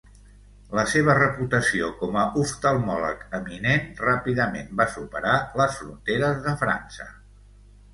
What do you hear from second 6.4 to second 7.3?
de França.